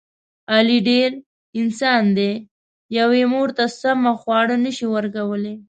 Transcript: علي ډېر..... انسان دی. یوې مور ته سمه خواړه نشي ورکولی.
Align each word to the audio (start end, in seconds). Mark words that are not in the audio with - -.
علي 0.53 0.77
ډېر..... 0.89 1.09
انسان 1.59 2.03
دی. 2.17 2.31
یوې 2.97 3.23
مور 3.31 3.49
ته 3.57 3.65
سمه 3.81 4.11
خواړه 4.21 4.55
نشي 4.65 4.87
ورکولی. 4.95 5.55